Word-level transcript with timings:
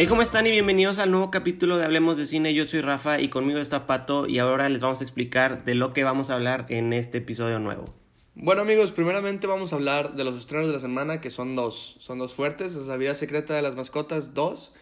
Hey, 0.00 0.06
¿cómo 0.06 0.22
están? 0.22 0.46
Y 0.46 0.50
bienvenidos 0.50 0.98
al 0.98 1.10
nuevo 1.10 1.30
capítulo 1.30 1.76
de 1.76 1.84
Hablemos 1.84 2.16
de 2.16 2.24
Cine. 2.24 2.54
Yo 2.54 2.64
soy 2.64 2.80
Rafa 2.80 3.20
y 3.20 3.28
conmigo 3.28 3.58
está 3.58 3.84
Pato 3.86 4.26
y 4.26 4.38
ahora 4.38 4.66
les 4.70 4.80
vamos 4.80 5.02
a 5.02 5.04
explicar 5.04 5.62
de 5.62 5.74
lo 5.74 5.92
que 5.92 6.04
vamos 6.04 6.30
a 6.30 6.36
hablar 6.36 6.64
en 6.70 6.94
este 6.94 7.18
episodio 7.18 7.58
nuevo. 7.58 7.84
Bueno 8.34 8.62
amigos, 8.62 8.92
primeramente 8.92 9.46
vamos 9.46 9.74
a 9.74 9.76
hablar 9.76 10.14
de 10.14 10.24
los 10.24 10.38
estrenos 10.38 10.68
de 10.68 10.72
la 10.72 10.80
semana 10.80 11.20
que 11.20 11.28
son 11.28 11.54
dos. 11.54 11.98
Son 12.00 12.18
dos 12.18 12.32
fuertes, 12.32 12.76
es 12.76 12.86
La 12.86 12.96
vida 12.96 13.14
secreta 13.14 13.54
de 13.54 13.60
las 13.60 13.74
mascotas 13.74 14.32
2 14.32 14.72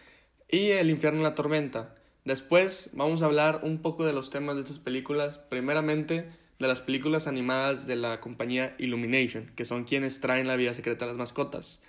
y 0.47 0.69
El 0.69 0.89
infierno 0.89 1.19
en 1.19 1.23
la 1.23 1.35
tormenta. 1.35 1.95
Después 2.23 2.89
vamos 2.93 3.21
a 3.21 3.25
hablar 3.25 3.59
un 3.63 3.81
poco 3.81 4.05
de 4.05 4.13
los 4.13 4.29
temas 4.29 4.55
de 4.55 4.61
estas 4.61 4.79
películas. 4.79 5.37
Primeramente 5.37 6.29
de 6.59 6.67
las 6.69 6.79
películas 6.79 7.27
animadas 7.27 7.87
de 7.87 7.97
la 7.97 8.21
compañía 8.21 8.73
Illumination, 8.77 9.51
que 9.57 9.65
son 9.65 9.83
quienes 9.83 10.21
traen 10.21 10.47
La 10.47 10.55
vida 10.55 10.73
secreta 10.73 11.03
de 11.03 11.11
las 11.11 11.17
mascotas. 11.17 11.81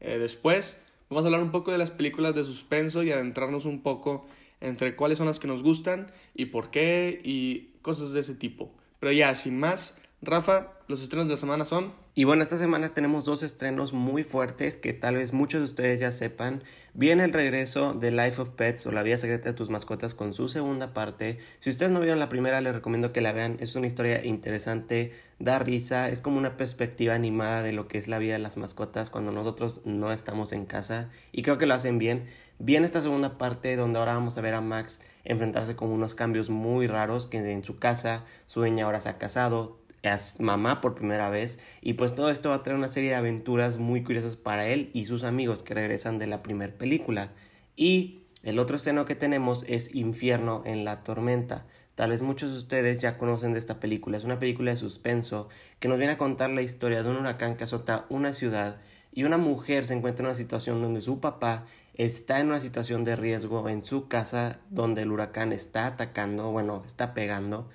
Eh, 0.00 0.18
después 0.18 0.78
Vamos 1.10 1.24
a 1.24 1.26
hablar 1.26 1.42
un 1.42 1.50
poco 1.50 1.72
de 1.72 1.78
las 1.78 1.90
películas 1.90 2.36
de 2.36 2.44
suspenso 2.44 3.02
y 3.02 3.10
adentrarnos 3.10 3.64
un 3.64 3.82
poco 3.82 4.28
entre 4.60 4.94
cuáles 4.94 5.18
son 5.18 5.26
las 5.26 5.40
que 5.40 5.48
nos 5.48 5.60
gustan 5.60 6.12
y 6.36 6.46
por 6.46 6.70
qué 6.70 7.20
y 7.24 7.72
cosas 7.82 8.12
de 8.12 8.20
ese 8.20 8.36
tipo. 8.36 8.72
Pero 9.00 9.10
ya, 9.10 9.34
sin 9.34 9.58
más, 9.58 9.96
Rafa, 10.22 10.68
los 10.86 11.02
estrenos 11.02 11.26
de 11.26 11.34
la 11.34 11.40
semana 11.40 11.64
son... 11.64 11.92
Y 12.20 12.24
bueno, 12.24 12.42
esta 12.42 12.58
semana 12.58 12.92
tenemos 12.92 13.24
dos 13.24 13.42
estrenos 13.42 13.94
muy 13.94 14.24
fuertes 14.24 14.76
que 14.76 14.92
tal 14.92 15.16
vez 15.16 15.32
muchos 15.32 15.62
de 15.62 15.64
ustedes 15.64 16.00
ya 16.00 16.12
sepan. 16.12 16.62
Viene 16.92 17.24
el 17.24 17.32
regreso 17.32 17.94
de 17.94 18.10
Life 18.10 18.42
of 18.42 18.50
Pets 18.50 18.84
o 18.84 18.92
La 18.92 19.02
vida 19.02 19.16
secreta 19.16 19.48
de 19.48 19.54
tus 19.54 19.70
mascotas 19.70 20.12
con 20.12 20.34
su 20.34 20.50
segunda 20.50 20.92
parte. 20.92 21.38
Si 21.60 21.70
ustedes 21.70 21.90
no 21.90 21.98
vieron 21.98 22.18
la 22.18 22.28
primera, 22.28 22.60
les 22.60 22.74
recomiendo 22.74 23.14
que 23.14 23.22
la 23.22 23.32
vean. 23.32 23.56
Es 23.60 23.74
una 23.74 23.86
historia 23.86 24.22
interesante, 24.22 25.14
da 25.38 25.58
risa, 25.60 26.10
es 26.10 26.20
como 26.20 26.36
una 26.36 26.58
perspectiva 26.58 27.14
animada 27.14 27.62
de 27.62 27.72
lo 27.72 27.88
que 27.88 27.96
es 27.96 28.06
la 28.06 28.18
vida 28.18 28.34
de 28.34 28.40
las 28.40 28.58
mascotas 28.58 29.08
cuando 29.08 29.32
nosotros 29.32 29.80
no 29.86 30.12
estamos 30.12 30.52
en 30.52 30.66
casa. 30.66 31.08
Y 31.32 31.40
creo 31.40 31.56
que 31.56 31.64
lo 31.64 31.72
hacen 31.72 31.96
bien. 31.96 32.26
Viene 32.58 32.84
esta 32.84 33.00
segunda 33.00 33.38
parte 33.38 33.76
donde 33.76 33.98
ahora 33.98 34.12
vamos 34.12 34.36
a 34.36 34.42
ver 34.42 34.52
a 34.52 34.60
Max 34.60 35.00
enfrentarse 35.24 35.74
con 35.74 35.88
unos 35.88 36.14
cambios 36.14 36.50
muy 36.50 36.86
raros 36.86 37.24
que 37.24 37.38
en 37.38 37.64
su 37.64 37.78
casa 37.78 38.26
su 38.44 38.60
dueña 38.60 38.84
ahora 38.84 39.00
se 39.00 39.08
ha 39.08 39.16
casado, 39.16 39.79
es 40.02 40.40
mamá 40.40 40.80
por 40.80 40.94
primera 40.94 41.28
vez 41.28 41.58
y 41.80 41.94
pues 41.94 42.14
todo 42.14 42.30
esto 42.30 42.50
va 42.50 42.56
a 42.56 42.62
traer 42.62 42.78
una 42.78 42.88
serie 42.88 43.10
de 43.10 43.16
aventuras 43.16 43.78
muy 43.78 44.02
curiosas 44.02 44.36
para 44.36 44.66
él 44.66 44.90
y 44.94 45.04
sus 45.04 45.24
amigos 45.24 45.62
que 45.62 45.74
regresan 45.74 46.18
de 46.18 46.26
la 46.26 46.42
primera 46.42 46.72
película. 46.72 47.32
Y 47.76 48.22
el 48.42 48.58
otro 48.58 48.76
esceno 48.76 49.04
que 49.04 49.14
tenemos 49.14 49.64
es 49.68 49.94
Infierno 49.94 50.62
en 50.64 50.84
la 50.84 51.02
tormenta. 51.02 51.66
Tal 51.94 52.10
vez 52.10 52.22
muchos 52.22 52.52
de 52.52 52.58
ustedes 52.58 53.02
ya 53.02 53.18
conocen 53.18 53.52
de 53.52 53.58
esta 53.58 53.78
película. 53.78 54.16
Es 54.16 54.24
una 54.24 54.38
película 54.38 54.70
de 54.70 54.78
suspenso 54.78 55.48
que 55.80 55.88
nos 55.88 55.98
viene 55.98 56.14
a 56.14 56.18
contar 56.18 56.48
la 56.50 56.62
historia 56.62 57.02
de 57.02 57.10
un 57.10 57.16
huracán 57.16 57.56
que 57.56 57.64
azota 57.64 58.06
una 58.08 58.32
ciudad 58.32 58.80
y 59.12 59.24
una 59.24 59.36
mujer 59.36 59.84
se 59.84 59.94
encuentra 59.94 60.22
en 60.22 60.28
una 60.28 60.34
situación 60.34 60.80
donde 60.80 61.02
su 61.02 61.20
papá 61.20 61.66
está 61.94 62.40
en 62.40 62.46
una 62.46 62.60
situación 62.60 63.04
de 63.04 63.16
riesgo 63.16 63.68
en 63.68 63.84
su 63.84 64.08
casa 64.08 64.60
donde 64.70 65.02
el 65.02 65.10
huracán 65.10 65.52
está 65.52 65.86
atacando, 65.86 66.50
bueno, 66.50 66.82
está 66.86 67.12
pegando 67.12 67.68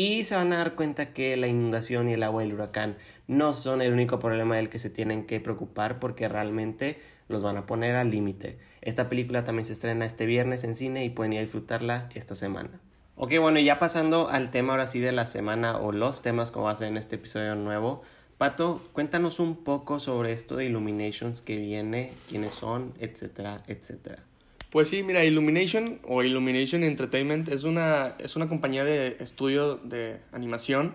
y 0.00 0.24
se 0.24 0.34
van 0.34 0.54
a 0.54 0.56
dar 0.56 0.76
cuenta 0.76 1.12
que 1.12 1.36
la 1.36 1.46
inundación 1.46 2.08
y 2.08 2.14
el 2.14 2.22
agua 2.22 2.40
del 2.40 2.54
huracán 2.54 2.96
no 3.28 3.52
son 3.52 3.82
el 3.82 3.92
único 3.92 4.18
problema 4.18 4.56
del 4.56 4.70
que 4.70 4.78
se 4.78 4.88
tienen 4.88 5.26
que 5.26 5.40
preocupar 5.40 5.98
porque 5.98 6.26
realmente 6.26 6.98
los 7.28 7.42
van 7.42 7.58
a 7.58 7.66
poner 7.66 7.96
al 7.96 8.10
límite. 8.10 8.58
Esta 8.80 9.10
película 9.10 9.44
también 9.44 9.66
se 9.66 9.74
estrena 9.74 10.06
este 10.06 10.24
viernes 10.24 10.64
en 10.64 10.74
cine 10.74 11.04
y 11.04 11.10
pueden 11.10 11.34
ir 11.34 11.40
a 11.40 11.42
disfrutarla 11.42 12.08
esta 12.14 12.34
semana. 12.34 12.80
Ok, 13.14 13.32
bueno, 13.40 13.58
y 13.58 13.64
ya 13.64 13.78
pasando 13.78 14.30
al 14.30 14.50
tema 14.50 14.72
ahora 14.72 14.86
sí 14.86 15.00
de 15.00 15.12
la 15.12 15.26
semana 15.26 15.76
o 15.76 15.92
los 15.92 16.22
temas 16.22 16.50
como 16.50 16.64
va 16.64 16.72
a 16.72 16.76
ser 16.76 16.88
en 16.88 16.96
este 16.96 17.16
episodio 17.16 17.54
nuevo. 17.54 18.00
Pato, 18.38 18.80
cuéntanos 18.94 19.38
un 19.38 19.64
poco 19.64 20.00
sobre 20.00 20.32
esto 20.32 20.56
de 20.56 20.64
Illuminations 20.64 21.42
que 21.42 21.58
viene, 21.58 22.14
quiénes 22.26 22.54
son, 22.54 22.94
etcétera, 23.00 23.64
etcétera. 23.66 24.29
Pues 24.70 24.88
sí, 24.88 25.02
mira, 25.02 25.24
Illumination 25.24 25.98
o 26.04 26.22
Illumination 26.22 26.84
Entertainment 26.84 27.48
es 27.48 27.64
una, 27.64 28.14
es 28.20 28.36
una 28.36 28.48
compañía 28.48 28.84
de 28.84 29.16
estudio 29.18 29.76
de 29.82 30.20
animación 30.30 30.94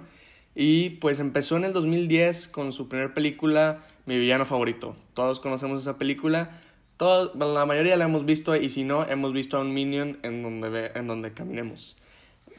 y 0.56 0.92
pues 0.92 1.20
empezó 1.20 1.58
en 1.58 1.66
el 1.66 1.74
2010 1.74 2.48
con 2.48 2.72
su 2.72 2.88
primera 2.88 3.14
película, 3.14 3.84
Mi 4.06 4.18
villano 4.18 4.46
favorito. 4.46 4.96
Todos 5.14 5.42
conocemos 5.42 5.82
esa 5.82 5.98
película, 5.98 6.62
todos, 6.96 7.36
la 7.36 7.66
mayoría 7.66 7.98
la 7.98 8.06
hemos 8.06 8.26
visto 8.26 8.56
y 8.56 8.70
si 8.70 8.86
no, 8.86 9.06
hemos 9.10 9.34
visto 9.34 9.58
a 9.58 9.60
un 9.60 9.74
Minion 9.74 10.20
en 10.24 10.42
donde, 10.42 10.92
en 10.96 11.08
donde 11.08 11.34
caminemos. 11.34 11.96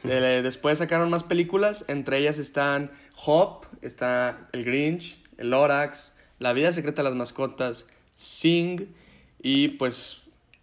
Eh, 0.03 0.41
después 0.43 0.77
sacaron 0.77 1.09
más 1.09 1.23
películas, 1.23 1.83
entre 1.87 2.19
ellas 2.19 2.37
están 2.37 2.91
Hop, 3.25 3.65
está 3.81 4.47
El 4.53 4.63
Grinch, 4.63 5.17
El 5.39 5.49
Lorax, 5.49 6.13
La 6.37 6.53
vida 6.53 6.71
secreta 6.71 7.01
de 7.01 7.09
las 7.09 7.17
mascotas, 7.17 7.87
Sing 8.15 8.93
y 9.41 9.69
pues 9.69 10.21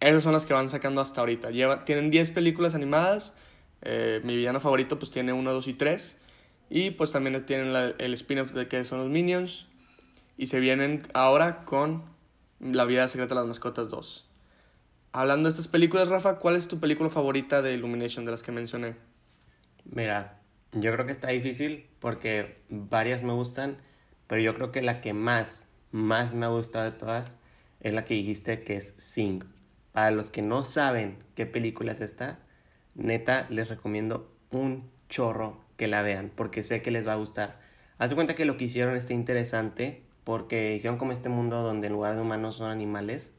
esas 0.09 0.23
son 0.23 0.33
las 0.33 0.45
que 0.45 0.53
van 0.53 0.69
sacando 0.69 1.01
hasta 1.01 1.21
ahorita. 1.21 1.51
Lleva, 1.51 1.85
tienen 1.85 2.11
10 2.11 2.31
películas 2.31 2.75
animadas. 2.75 3.33
Eh, 3.81 4.21
mi 4.23 4.35
villano 4.35 4.59
favorito 4.59 4.99
pues 4.99 5.11
tiene 5.11 5.33
1, 5.33 5.51
2 5.51 5.67
y 5.67 5.73
3. 5.73 6.17
Y 6.69 6.91
pues 6.91 7.11
también 7.11 7.45
tienen 7.45 7.93
el 7.97 8.13
spin-off 8.13 8.51
de 8.51 8.67
que 8.67 8.83
son 8.85 8.99
los 8.99 9.09
Minions. 9.09 9.67
Y 10.37 10.47
se 10.47 10.59
vienen 10.59 11.07
ahora 11.13 11.65
con 11.65 12.03
La 12.59 12.85
vida 12.85 13.07
secreta 13.07 13.35
de 13.35 13.41
las 13.41 13.47
mascotas 13.47 13.89
2. 13.89 14.29
Hablando 15.11 15.47
de 15.47 15.51
estas 15.51 15.67
películas, 15.67 16.09
Rafa, 16.09 16.39
¿cuál 16.39 16.55
es 16.55 16.67
tu 16.67 16.79
película 16.79 17.09
favorita 17.09 17.61
de 17.61 17.73
Illumination 17.73 18.25
de 18.25 18.31
las 18.31 18.43
que 18.43 18.51
mencioné? 18.51 18.95
Mira, 19.85 20.41
yo 20.73 20.91
creo 20.91 21.05
que 21.05 21.11
está 21.13 21.29
difícil 21.29 21.87
porque 21.99 22.57
varias 22.69 23.23
me 23.23 23.31
gustan, 23.31 23.77
pero 24.27 24.41
yo 24.41 24.53
creo 24.55 24.71
que 24.71 24.81
la 24.81 24.99
que 24.99 25.13
más, 25.13 25.63
más 25.91 26.33
me 26.33 26.45
ha 26.45 26.49
gustado 26.49 26.85
de 26.85 26.91
todas 26.91 27.39
es 27.79 27.93
la 27.93 28.03
que 28.03 28.15
dijiste 28.15 28.63
que 28.63 28.75
es 28.75 28.95
Sing. 28.97 29.45
Para 29.95 30.11
los 30.11 30.29
que 30.29 30.41
no 30.41 30.65
saben 30.65 31.19
qué 31.35 31.45
película 31.45 31.93
es 31.93 32.01
esta, 32.01 32.39
neta 32.95 33.47
les 33.49 33.69
recomiendo 33.69 34.29
un 34.51 34.91
chorro 35.07 35.61
que 35.77 35.87
la 35.87 36.01
vean 36.01 36.33
porque 36.35 36.65
sé 36.65 36.81
que 36.81 36.91
les 36.91 37.07
va 37.07 37.13
a 37.13 37.15
gustar. 37.15 37.61
Haz 37.97 38.09
de 38.09 38.17
cuenta 38.17 38.35
que 38.35 38.43
lo 38.43 38.57
que 38.57 38.65
hicieron 38.65 38.97
está 38.97 39.13
interesante 39.13 40.03
porque 40.25 40.75
hicieron 40.75 40.97
como 40.97 41.13
este 41.13 41.29
mundo 41.29 41.63
donde 41.63 41.87
en 41.87 41.93
lugar 41.93 42.15
de 42.15 42.21
humanos 42.23 42.57
son 42.57 42.71
animales, 42.71 43.37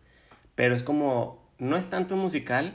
pero 0.55 0.75
es 0.75 0.83
como, 0.83 1.47
no 1.59 1.77
es 1.77 1.91
tanto 1.91 2.17
musical, 2.17 2.73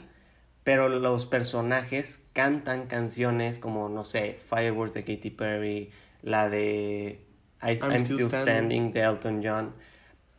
pero 0.62 0.88
los 0.88 1.26
personajes 1.26 2.24
cantan 2.34 2.86
canciones 2.86 3.58
como, 3.58 3.88
no 3.88 4.04
sé, 4.04 4.38
Fireworks 4.48 4.94
de 4.94 5.02
Katy 5.02 5.30
Perry, 5.30 5.90
la 6.22 6.48
de 6.48 7.26
I'm, 7.60 8.04
Still, 8.04 8.28
standing 8.28 8.92
de 8.92 9.00
Elton 9.00 9.40
John. 9.42 9.74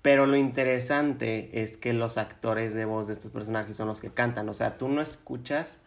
Pero 0.03 0.25
lo 0.25 0.35
interesante 0.35 1.63
es 1.63 1.77
que 1.77 1.93
los 1.93 2.17
actores 2.17 2.73
de 2.73 2.83
voz 2.83 3.07
de 3.07 3.13
estos 3.13 3.31
personajes 3.31 3.77
son 3.77 3.87
los 3.87 4.01
que 4.01 4.09
cantan. 4.09 4.49
O 4.49 4.53
sea, 4.53 4.77
tú 4.77 4.89
no 4.89 5.01
escuchas 5.01 5.79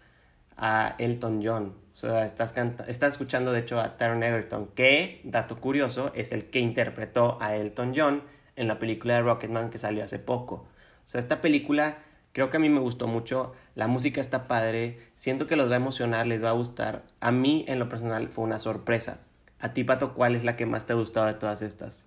a 0.57 0.95
Elton 0.99 1.43
John. 1.45 1.75
O 1.93 1.99
sea, 1.99 2.25
estás, 2.25 2.55
escuchando 2.89 3.53
de 3.53 3.61
hecho 3.61 3.79
a 3.79 3.99
Taron 3.99 4.23
Egerton, 4.23 4.69
que, 4.75 5.21
dato 5.23 5.61
curioso, 5.61 6.13
es 6.15 6.33
el 6.33 6.47
que 6.47 6.61
interpretó 6.61 7.37
a 7.43 7.57
Elton 7.57 7.93
John 7.95 8.23
en 8.57 8.69
la 8.69 8.79
película 8.79 9.15
de 9.15 9.21
Rocketman 9.21 9.69
que 9.69 9.77
salió 9.77 10.03
hace 10.03 10.19
poco. 10.19 10.55
O 10.55 11.09
sea, 11.09 11.21
esta 11.21 11.43
película 11.43 11.99
creo 12.33 12.49
que 12.49 12.57
a 12.57 12.61
mí 12.61 12.71
me 12.71 12.81
gustó 12.81 13.07
mucho. 13.09 13.53
La 13.75 13.87
música 13.87 14.23
está 14.23 14.45
padre. 14.45 14.99
Siento 15.17 15.47
que 15.47 15.57
los 15.57 15.69
va 15.69 15.75
a 15.75 15.77
emocionar, 15.77 16.27
les 16.27 16.43
va 16.43 16.49
a 16.49 16.53
gustar. 16.53 17.03
A 17.21 17.33
mí, 17.33 17.67
en 17.69 17.79
lo 17.79 17.91
personal, 17.91 18.29
fue 18.29 18.45
una 18.45 18.61
sorpresa. 18.61 19.19
A 19.61 19.75
ti, 19.75 19.85
Pato, 19.85 20.15
¿cuál 20.15 20.37
es 20.37 20.43
la 20.43 20.57
que 20.57 20.65
más 20.65 20.87
te 20.87 20.95
ha 20.95 20.97
gustado 20.97 21.27
de 21.27 21.35
todas 21.35 21.61
estas? 21.61 22.07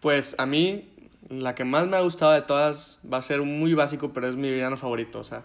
Pues 0.00 0.34
a 0.38 0.46
mí 0.46 0.88
la 1.28 1.54
que 1.54 1.64
más 1.64 1.86
me 1.86 1.96
ha 1.96 2.00
gustado 2.00 2.32
de 2.32 2.42
todas 2.42 2.98
va 3.10 3.18
a 3.18 3.22
ser 3.22 3.42
muy 3.42 3.74
básico, 3.74 4.12
pero 4.12 4.28
es 4.28 4.36
mi 4.36 4.50
villano 4.50 4.76
favorito. 4.76 5.20
O 5.20 5.24
sea, 5.24 5.44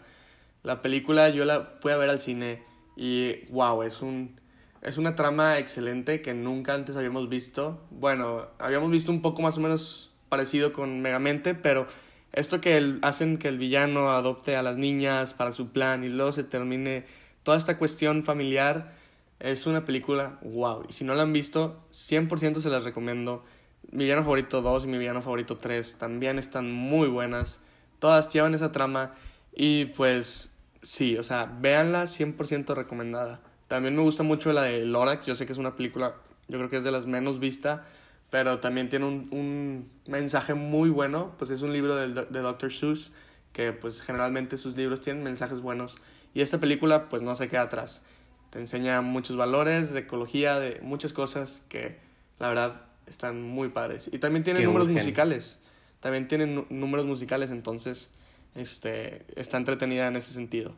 la 0.63 0.81
película 0.81 1.29
yo 1.29 1.45
la 1.45 1.73
fui 1.81 1.91
a 1.91 1.97
ver 1.97 2.09
al 2.09 2.19
cine 2.19 2.63
y 2.95 3.45
wow, 3.51 3.83
es 3.83 4.01
un 4.01 4.39
es 4.81 4.99
una 4.99 5.15
trama 5.15 5.57
excelente 5.57 6.21
que 6.21 6.33
nunca 6.33 6.75
antes 6.75 6.95
habíamos 6.95 7.27
visto. 7.27 7.81
Bueno, 7.89 8.47
habíamos 8.59 8.91
visto 8.91 9.11
un 9.11 9.21
poco 9.21 9.41
más 9.41 9.57
o 9.57 9.61
menos 9.61 10.13
parecido 10.29 10.73
con 10.73 11.01
Megamente, 11.01 11.55
pero 11.55 11.87
esto 12.33 12.61
que 12.61 12.99
hacen 13.01 13.37
que 13.37 13.47
el 13.47 13.57
villano 13.57 14.11
adopte 14.11 14.55
a 14.55 14.61
las 14.61 14.77
niñas 14.77 15.33
para 15.33 15.53
su 15.53 15.69
plan 15.69 16.03
y 16.03 16.09
luego 16.09 16.31
se 16.31 16.43
termine 16.43 17.05
toda 17.43 17.57
esta 17.57 17.77
cuestión 17.79 18.23
familiar 18.23 18.93
es 19.39 19.65
una 19.65 19.85
película 19.85 20.39
wow. 20.43 20.83
Y 20.87 20.93
si 20.93 21.03
no 21.03 21.15
la 21.15 21.23
han 21.23 21.33
visto, 21.33 21.83
100% 21.91 22.59
se 22.59 22.69
las 22.69 22.83
recomiendo. 22.83 23.43
Mi 23.91 24.05
villano 24.05 24.23
favorito 24.23 24.61
2 24.61 24.85
y 24.85 24.87
mi 24.87 24.97
villano 24.97 25.21
favorito 25.21 25.57
3 25.57 25.95
también 25.95 26.39
están 26.39 26.71
muy 26.71 27.07
buenas. 27.07 27.59
Todas 27.99 28.29
llevan 28.29 28.53
esa 28.53 28.71
trama 28.71 29.13
y 29.53 29.85
pues 29.85 30.51
sí, 30.81 31.17
o 31.17 31.23
sea, 31.23 31.45
véanla 31.59 32.03
100% 32.03 32.75
recomendada. 32.75 33.41
También 33.67 33.95
me 33.95 34.01
gusta 34.01 34.23
mucho 34.23 34.53
la 34.53 34.63
de 34.63 34.85
Lorax, 34.85 35.25
yo 35.25 35.35
sé 35.35 35.45
que 35.45 35.53
es 35.53 35.57
una 35.57 35.75
película, 35.75 36.15
yo 36.47 36.57
creo 36.57 36.69
que 36.69 36.77
es 36.77 36.83
de 36.83 36.91
las 36.91 37.07
menos 37.07 37.39
vistas, 37.39 37.81
pero 38.29 38.59
también 38.59 38.89
tiene 38.89 39.05
un, 39.05 39.27
un, 39.31 39.89
mensaje 40.07 40.53
muy 40.53 40.89
bueno, 40.89 41.33
pues 41.37 41.49
es 41.49 41.61
un 41.61 41.73
libro 41.73 41.95
de, 41.95 42.25
de 42.25 42.39
Dr. 42.39 42.71
Seuss, 42.71 43.11
que 43.53 43.71
pues 43.71 44.01
generalmente 44.01 44.57
sus 44.57 44.75
libros 44.75 45.01
tienen 45.01 45.23
mensajes 45.23 45.61
buenos 45.61 45.95
y 46.33 46.41
esta 46.41 46.59
película 46.59 47.09
pues 47.09 47.23
no 47.23 47.33
se 47.35 47.47
queda 47.47 47.63
atrás. 47.63 48.03
Te 48.49 48.59
enseña 48.59 49.01
muchos 49.01 49.37
valores 49.37 49.93
de 49.93 50.01
ecología, 50.01 50.59
de 50.59 50.79
muchas 50.81 51.13
cosas 51.13 51.63
que 51.69 51.97
la 52.37 52.49
verdad 52.49 52.81
están 53.07 53.41
muy 53.41 53.69
padres. 53.69 54.09
Y 54.11 54.19
también 54.19 54.43
tienen 54.43 54.63
números 54.63 54.87
musicales. 54.87 55.57
También 55.99 56.27
tienen 56.27 56.65
números 56.69 57.05
musicales, 57.05 57.51
entonces 57.51 58.09
este, 58.53 59.25
está 59.35 59.57
entretenida 59.57 60.07
en 60.07 60.15
ese 60.15 60.33
sentido. 60.33 60.73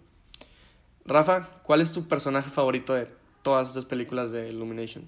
Rafa, 1.06 1.48
¿cuál 1.64 1.82
es 1.82 1.92
tu 1.92 2.08
personaje 2.08 2.50
favorito 2.50 2.94
de 2.94 3.08
todas 3.42 3.70
estas 3.70 3.86
películas 3.86 4.32
de 4.32 4.50
Illumination? 4.50 5.06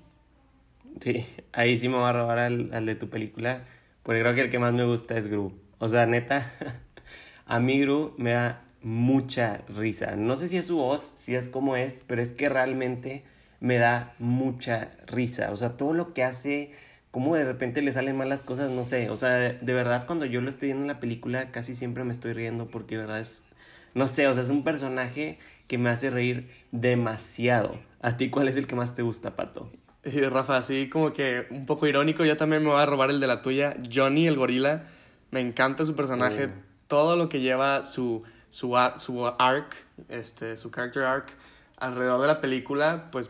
Sí, 1.01 1.25
ahí 1.51 1.77
sí 1.77 1.87
me 1.87 1.97
va 1.97 2.09
a 2.09 2.13
robar 2.13 2.39
al, 2.39 2.73
al 2.73 2.85
de 2.85 2.95
tu 2.95 3.09
película, 3.09 3.65
porque 4.03 4.21
creo 4.21 4.33
que 4.33 4.41
el 4.41 4.49
que 4.49 4.59
más 4.59 4.73
me 4.73 4.85
gusta 4.85 5.17
es 5.17 5.27
Gru. 5.27 5.53
O 5.77 5.87
sea, 5.87 6.05
neta, 6.05 6.51
a 7.45 7.59
mí 7.59 7.79
Gru 7.79 8.13
me 8.17 8.31
da 8.31 8.63
mucha 8.81 9.61
risa. 9.67 10.15
No 10.15 10.37
sé 10.37 10.47
si 10.47 10.57
es 10.57 10.65
su 10.67 10.77
voz, 10.77 11.13
si 11.15 11.35
es 11.35 11.49
como 11.49 11.75
es, 11.75 12.03
pero 12.07 12.21
es 12.21 12.31
que 12.31 12.49
realmente 12.49 13.23
me 13.59 13.77
da 13.77 14.13
mucha 14.19 14.91
risa. 15.07 15.51
O 15.51 15.57
sea, 15.57 15.77
todo 15.77 15.93
lo 15.93 16.13
que 16.13 16.23
hace, 16.23 16.71
como 17.11 17.35
de 17.35 17.43
repente 17.43 17.81
le 17.81 17.91
salen 17.91 18.17
mal 18.17 18.29
las 18.29 18.43
cosas, 18.43 18.69
no 18.69 18.85
sé. 18.85 19.09
O 19.09 19.15
sea, 19.15 19.29
de, 19.29 19.73
verdad 19.73 20.05
cuando 20.05 20.25
yo 20.25 20.41
lo 20.41 20.49
estoy 20.49 20.67
viendo 20.67 20.83
en 20.83 20.87
la 20.87 20.99
película 20.99 21.51
casi 21.51 21.75
siempre 21.75 22.03
me 22.03 22.13
estoy 22.13 22.33
riendo 22.33 22.67
porque 22.67 22.95
de 22.95 23.01
verdad 23.01 23.19
es, 23.19 23.45
no 23.93 24.07
sé, 24.07 24.27
o 24.27 24.33
sea, 24.33 24.43
es 24.43 24.49
un 24.49 24.63
personaje 24.63 25.39
que 25.67 25.77
me 25.77 25.89
hace 25.89 26.09
reír 26.09 26.49
demasiado. 26.71 27.79
¿A 28.01 28.17
ti 28.17 28.29
cuál 28.29 28.47
es 28.47 28.55
el 28.55 28.67
que 28.67 28.75
más 28.75 28.95
te 28.95 29.01
gusta, 29.01 29.35
Pato? 29.35 29.71
Y 30.05 30.21
Rafa, 30.21 30.57
así 30.57 30.87
como 30.87 31.11
que 31.13 31.45
un 31.49 31.65
poco 31.65 31.85
irónico, 31.85 32.23
yo 32.23 32.37
también 32.37 32.63
me 32.63 32.69
voy 32.69 32.79
a 32.79 32.85
robar 32.85 33.09
el 33.09 33.19
de 33.19 33.27
la 33.27 33.41
tuya. 33.41 33.75
Johnny, 33.93 34.27
el 34.27 34.37
gorila, 34.37 34.85
me 35.31 35.41
encanta 35.41 35.85
su 35.85 35.95
personaje, 35.95 36.45
oh. 36.45 36.49
todo 36.87 37.15
lo 37.15 37.27
que 37.27 37.41
lleva 37.41 37.83
su, 37.83 38.23
su, 38.49 38.77
su 38.97 39.27
arc, 39.27 39.75
este, 40.07 40.55
su 40.55 40.71
character 40.71 41.03
arc 41.03 41.35
alrededor 41.77 42.21
de 42.21 42.27
la 42.27 42.41
película, 42.41 43.09
pues 43.11 43.29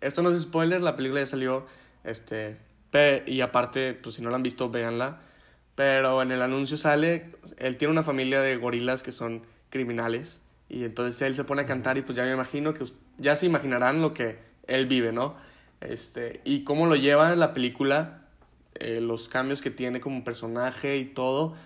esto 0.00 0.22
no 0.22 0.30
es 0.30 0.40
spoiler, 0.40 0.80
la 0.80 0.96
película 0.96 1.20
ya 1.20 1.26
salió, 1.26 1.66
este, 2.04 2.56
y 3.26 3.40
aparte, 3.40 3.94
pues 3.94 4.16
si 4.16 4.22
no 4.22 4.30
la 4.30 4.36
han 4.36 4.42
visto, 4.42 4.70
véanla. 4.70 5.20
Pero 5.74 6.20
en 6.22 6.32
el 6.32 6.42
anuncio 6.42 6.76
sale, 6.76 7.30
él 7.56 7.76
tiene 7.76 7.92
una 7.92 8.02
familia 8.02 8.40
de 8.42 8.56
gorilas 8.56 9.02
que 9.02 9.12
son 9.12 9.42
criminales, 9.70 10.40
y 10.70 10.84
entonces 10.84 11.20
él 11.22 11.34
se 11.34 11.44
pone 11.44 11.62
a 11.62 11.66
cantar 11.66 11.98
y 11.98 12.02
pues 12.02 12.16
ya 12.16 12.24
me 12.24 12.32
imagino 12.32 12.72
que 12.74 12.84
ya 13.18 13.34
se 13.34 13.46
imaginarán 13.46 14.00
lo 14.00 14.14
que 14.14 14.38
él 14.68 14.86
vive, 14.86 15.12
¿no? 15.12 15.34
Este, 15.80 16.40
y 16.44 16.62
cómo 16.62 16.86
lo 16.86 16.94
lleva 16.94 17.34
la 17.34 17.52
película, 17.54 18.22
eh, 18.74 19.00
los 19.00 19.28
cambios 19.28 19.60
que 19.60 19.70
tiene 19.70 20.00
como 20.00 20.22
personaje 20.22 20.96
y 20.96 21.06
todo. 21.06 21.56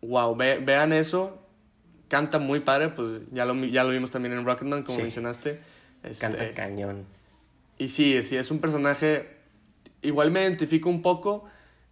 Wow, 0.00 0.36
vean 0.36 0.92
eso. 0.94 1.38
Canta 2.08 2.38
muy 2.38 2.60
padre, 2.60 2.88
pues 2.88 3.22
ya 3.30 3.44
lo, 3.44 3.54
ya 3.66 3.84
lo 3.84 3.90
vimos 3.90 4.10
también 4.10 4.32
en 4.34 4.44
Rocketman, 4.44 4.84
como 4.84 5.00
mencionaste. 5.00 5.60
Este, 6.02 6.20
Canta 6.20 6.54
cañón. 6.54 7.04
Y 7.76 7.90
sí, 7.90 8.22
sí, 8.22 8.36
es 8.36 8.50
un 8.50 8.60
personaje. 8.60 9.39
Igual 10.02 10.30
me 10.30 10.42
identifico 10.42 10.88
un 10.88 11.02
poco. 11.02 11.44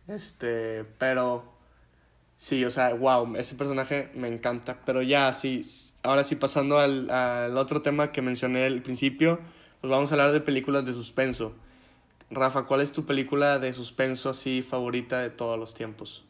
Este, 0.06 0.84
pero. 0.98 1.56
Sí, 2.36 2.64
o 2.64 2.70
sea, 2.70 2.94
wow, 2.94 3.36
ese 3.36 3.54
personaje 3.54 4.10
me 4.14 4.28
encanta. 4.28 4.78
Pero 4.86 5.02
ya, 5.02 5.32
sí, 5.32 5.66
ahora 6.02 6.22
sí, 6.24 6.36
pasando 6.36 6.78
al, 6.78 7.10
al 7.10 7.56
otro 7.56 7.82
tema 7.82 8.12
que 8.12 8.22
mencioné 8.22 8.64
al 8.64 8.82
principio 8.82 9.40
pues 9.80 9.92
vamos 9.92 10.10
a 10.10 10.14
hablar 10.14 10.32
de 10.32 10.40
películas 10.40 10.84
de 10.84 10.92
suspenso. 10.92 11.52
Rafa, 12.30 12.64
¿cuál 12.64 12.80
es 12.80 12.90
tu 12.92 13.06
película 13.06 13.60
de 13.60 13.72
suspenso 13.72 14.28
así 14.28 14.62
favorita 14.62 15.20
de 15.20 15.30
todos 15.30 15.56
los 15.56 15.72
tiempos? 15.72 16.24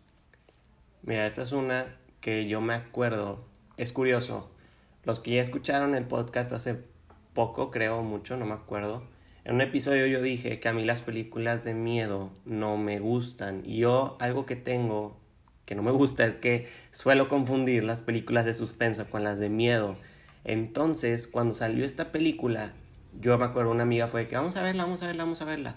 Mira, 1.03 1.27
esta 1.27 1.43
es 1.43 1.53
una 1.53 1.97
que 2.21 2.47
yo 2.47 2.61
me 2.61 2.75
acuerdo. 2.75 3.41
Es 3.79 3.95
curioso. 3.95 4.51
Los 5.05 5.21
que 5.21 5.31
ya 5.37 5.41
escucharon 5.41 5.95
el 5.95 6.05
podcast 6.05 6.53
hace 6.53 6.79
poco, 7.33 7.71
creo 7.71 8.03
mucho, 8.03 8.37
no 8.37 8.45
me 8.45 8.53
acuerdo. 8.53 9.03
En 9.45 9.55
un 9.55 9.61
episodio 9.61 10.07
yo 10.07 10.21
dije 10.21 10.61
que 10.61 10.69
a 10.69 10.73
mí 10.73 10.85
las 10.85 11.01
películas 11.01 11.65
de 11.65 11.75
miedo 11.75 12.33
no 12.45 12.77
me 12.77 13.01
gustan. 13.01 13.63
Y 13.65 13.79
yo 13.79 14.17
algo 14.21 14.47
que 14.47 14.57
tengo 14.57 15.19
que 15.69 15.75
no 15.75 15.83
me 15.83 15.91
gusta 15.91 16.25
es 16.25 16.37
que 16.37 16.67
suelo 16.93 17.29
confundir 17.29 17.85
las 17.85 18.01
películas 18.01 18.47
de 18.47 18.55
suspenso 18.55 19.11
con 19.11 19.23
las 19.23 19.39
de 19.39 19.51
miedo. 19.51 19.99
Entonces, 20.45 21.27
cuando 21.27 21.53
salió 21.53 21.85
esta 21.85 22.11
película, 22.11 22.73
yo 23.21 23.37
me 23.37 23.45
acuerdo, 23.45 23.71
una 23.71 23.83
amiga 23.83 24.09
fue 24.09 24.29
que 24.29 24.37
vamos 24.37 24.57
a 24.57 24.63
verla, 24.63 24.85
vamos 24.85 25.03
a 25.03 25.07
verla, 25.07 25.25
vamos 25.25 25.43
a 25.43 25.45
verla. 25.45 25.77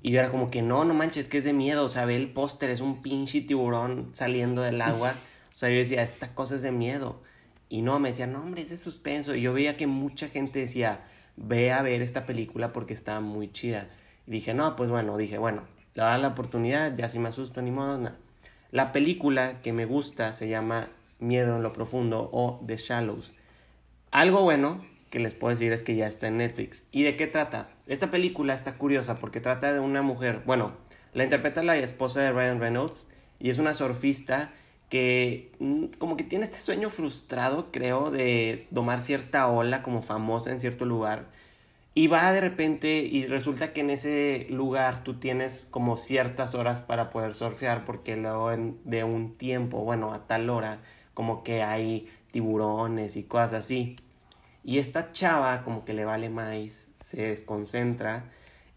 Y 0.00 0.12
yo 0.12 0.20
era 0.20 0.30
como 0.30 0.48
que 0.48 0.62
no, 0.62 0.84
no 0.84 0.94
manches, 0.94 1.28
que 1.28 1.38
es 1.38 1.44
de 1.44 1.52
miedo. 1.52 1.84
O 1.84 1.88
sea, 1.88 2.04
ve 2.04 2.14
el 2.14 2.30
póster, 2.30 2.70
es 2.70 2.80
un 2.80 3.02
pinche 3.02 3.40
tiburón 3.40 4.10
saliendo 4.12 4.62
del 4.62 4.80
agua. 4.80 5.14
O 5.52 5.58
sea, 5.58 5.70
yo 5.70 5.76
decía, 5.76 6.02
esta 6.02 6.36
cosa 6.36 6.54
es 6.54 6.62
de 6.62 6.70
miedo. 6.70 7.20
Y 7.68 7.82
no, 7.82 7.98
me 7.98 8.10
decía, 8.10 8.28
no, 8.28 8.42
hombre, 8.42 8.62
es 8.62 8.70
de 8.70 8.76
suspenso. 8.76 9.34
Y 9.34 9.42
yo 9.42 9.52
veía 9.52 9.76
que 9.76 9.88
mucha 9.88 10.28
gente 10.28 10.60
decía, 10.60 11.04
ve 11.36 11.72
a 11.72 11.82
ver 11.82 12.02
esta 12.02 12.26
película 12.26 12.72
porque 12.72 12.94
está 12.94 13.20
muy 13.20 13.50
chida. 13.50 13.88
Y 14.26 14.30
dije, 14.30 14.54
no, 14.54 14.76
pues 14.76 14.90
bueno, 14.90 15.16
dije, 15.16 15.38
bueno, 15.38 15.62
le 15.94 16.02
voy 16.02 16.08
a 16.08 16.12
dar 16.12 16.20
la 16.20 16.28
oportunidad, 16.28 16.96
ya 16.96 17.08
si 17.08 17.18
me 17.18 17.28
asusto, 17.28 17.62
ni 17.62 17.70
modo, 17.70 17.98
nada. 17.98 18.16
La 18.70 18.92
película 18.92 19.60
que 19.60 19.72
me 19.72 19.84
gusta 19.84 20.32
se 20.32 20.48
llama 20.48 20.88
Miedo 21.18 21.56
en 21.56 21.62
lo 21.62 21.72
Profundo 21.72 22.30
o 22.32 22.62
The 22.66 22.76
Shallows. 22.76 23.32
Algo 24.10 24.42
bueno 24.42 24.84
que 25.10 25.18
les 25.18 25.34
puedo 25.34 25.50
decir 25.50 25.72
es 25.72 25.82
que 25.82 25.94
ya 25.94 26.06
está 26.06 26.28
en 26.28 26.38
Netflix. 26.38 26.86
¿Y 26.90 27.02
de 27.02 27.16
qué 27.16 27.26
trata? 27.26 27.68
Esta 27.86 28.10
película 28.10 28.54
está 28.54 28.78
curiosa 28.78 29.18
porque 29.18 29.40
trata 29.40 29.72
de 29.72 29.80
una 29.80 30.00
mujer, 30.00 30.42
bueno, 30.46 30.72
la 31.12 31.24
interpreta 31.24 31.62
la 31.62 31.76
esposa 31.76 32.22
de 32.22 32.32
Ryan 32.32 32.60
Reynolds 32.60 33.06
y 33.38 33.50
es 33.50 33.58
una 33.58 33.74
surfista 33.74 34.52
que 34.92 35.50
mm, 35.58 35.86
como 35.98 36.18
que 36.18 36.24
tiene 36.24 36.44
este 36.44 36.58
sueño 36.60 36.90
frustrado, 36.90 37.72
creo, 37.72 38.10
de 38.10 38.68
tomar 38.74 39.06
cierta 39.06 39.48
ola 39.48 39.82
como 39.82 40.02
famosa 40.02 40.52
en 40.52 40.60
cierto 40.60 40.84
lugar. 40.84 41.28
Y 41.94 42.08
va 42.08 42.30
de 42.30 42.42
repente 42.42 42.98
y 42.98 43.24
resulta 43.24 43.72
que 43.72 43.80
en 43.80 43.88
ese 43.88 44.46
lugar 44.50 45.02
tú 45.02 45.14
tienes 45.14 45.66
como 45.70 45.96
ciertas 45.96 46.54
horas 46.54 46.82
para 46.82 47.08
poder 47.08 47.34
surfear 47.34 47.86
porque 47.86 48.16
luego 48.16 48.50
de 48.84 49.04
un 49.04 49.38
tiempo, 49.38 49.78
bueno, 49.82 50.12
a 50.12 50.26
tal 50.26 50.50
hora, 50.50 50.80
como 51.14 51.42
que 51.42 51.62
hay 51.62 52.10
tiburones 52.30 53.16
y 53.16 53.22
cosas 53.22 53.54
así. 53.54 53.96
Y 54.62 54.78
esta 54.78 55.12
chava 55.12 55.62
como 55.64 55.86
que 55.86 55.94
le 55.94 56.04
vale 56.04 56.28
más, 56.28 56.88
se 57.00 57.22
desconcentra 57.22 58.26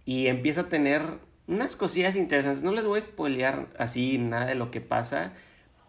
y 0.05 0.27
empieza 0.27 0.61
a 0.61 0.69
tener 0.69 1.19
unas 1.47 1.75
cosillas 1.75 2.15
interesantes. 2.15 2.63
No 2.63 2.71
les 2.71 2.85
voy 2.85 2.99
a 2.99 3.03
spoilear 3.03 3.67
así 3.77 4.17
nada 4.17 4.45
de 4.45 4.55
lo 4.55 4.71
que 4.71 4.79
pasa, 4.79 5.33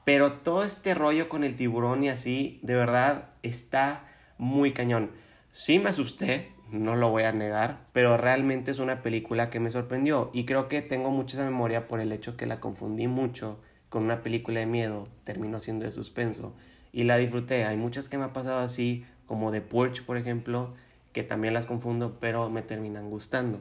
pero 0.07 0.35
todo 0.35 0.63
este 0.63 0.95
rollo 0.95 1.29
con 1.29 1.43
el 1.43 1.57
tiburón 1.57 2.05
y 2.05 2.11
así, 2.11 2.61
de 2.63 2.77
verdad, 2.77 3.31
está 3.43 4.05
muy 4.39 4.73
cañón. 4.73 5.11
Sí 5.51 5.81
me 5.81 5.91
asusté, 5.91 6.53
no 6.71 6.95
lo 6.95 7.11
voy 7.11 7.25
a 7.25 7.33
negar, 7.33 7.81
pero 7.93 8.17
realmente 8.17 8.71
es 8.71 8.79
una 8.79 9.03
película 9.03 9.51
que 9.51 9.59
me 9.59 9.73
sorprendió 9.73 10.31
y 10.33 10.45
creo 10.45 10.69
que 10.69 10.81
tengo 10.81 11.11
mucha 11.11 11.43
memoria 11.43 11.89
por 11.89 11.99
el 11.99 12.13
hecho 12.13 12.37
que 12.37 12.47
la 12.47 12.61
confundí 12.61 13.09
mucho 13.09 13.59
con 13.89 14.05
una 14.05 14.23
película 14.23 14.61
de 14.61 14.67
miedo, 14.67 15.09
terminó 15.25 15.59
siendo 15.59 15.87
de 15.87 15.91
suspenso 15.91 16.55
y 16.93 17.03
la 17.03 17.17
disfruté. 17.17 17.65
Hay 17.65 17.77
muchas 17.77 18.09
que 18.09 18.17
me 18.17 18.27
ha 18.27 18.33
pasado 18.33 18.61
así, 18.61 19.05
como 19.27 19.51
de 19.51 19.61
Porch, 19.61 20.05
por 20.05 20.19
ejemplo, 20.19 20.73
que 21.13 21.25
también 21.25 21.53
las 21.53 21.67
confundo, 21.67 22.19
pero 22.21 22.49
me 22.49 22.63
terminan 22.63 23.11
gustando. 23.11 23.59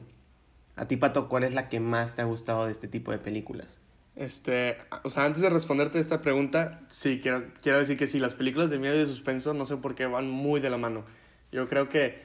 A 0.76 0.86
ti, 0.86 0.96
Pato, 0.96 1.28
¿cuál 1.28 1.42
es 1.42 1.54
la 1.54 1.68
que 1.68 1.80
más 1.80 2.14
te 2.14 2.22
ha 2.22 2.26
gustado 2.26 2.66
de 2.66 2.70
este 2.70 2.86
tipo 2.86 3.10
de 3.10 3.18
películas? 3.18 3.80
Este, 4.16 4.78
o 5.04 5.10
sea, 5.10 5.24
antes 5.24 5.42
de 5.42 5.50
responderte 5.50 6.00
esta 6.00 6.22
pregunta, 6.22 6.80
sí, 6.88 7.20
quiero, 7.20 7.44
quiero 7.62 7.78
decir 7.78 7.98
que 7.98 8.06
sí, 8.06 8.18
las 8.18 8.34
películas 8.34 8.70
de 8.70 8.78
miedo 8.78 8.94
y 8.96 8.98
de 8.98 9.06
suspenso, 9.06 9.52
no 9.52 9.66
sé 9.66 9.76
por 9.76 9.94
qué, 9.94 10.06
van 10.06 10.28
muy 10.28 10.60
de 10.60 10.70
la 10.70 10.78
mano. 10.78 11.04
Yo 11.52 11.68
creo 11.68 11.88
que 11.88 12.22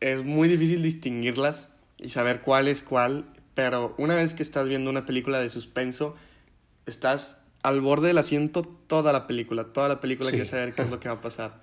es 0.00 0.24
muy 0.24 0.48
difícil 0.48 0.82
distinguirlas 0.82 1.70
y 1.98 2.10
saber 2.10 2.40
cuál 2.40 2.68
es 2.68 2.82
cuál, 2.82 3.26
pero 3.54 3.94
una 3.98 4.14
vez 4.14 4.34
que 4.34 4.42
estás 4.42 4.68
viendo 4.68 4.88
una 4.88 5.06
película 5.06 5.40
de 5.40 5.48
suspenso, 5.48 6.14
estás 6.86 7.40
al 7.62 7.80
borde 7.80 8.08
del 8.08 8.18
asiento 8.18 8.62
toda 8.62 9.12
la 9.12 9.26
película, 9.26 9.64
toda 9.72 9.88
la 9.88 10.00
película 10.00 10.30
sí. 10.30 10.36
quieres 10.36 10.50
saber 10.50 10.72
qué 10.74 10.82
es 10.82 10.90
lo 10.90 11.00
que 11.00 11.08
va 11.08 11.16
a 11.16 11.20
pasar. 11.20 11.60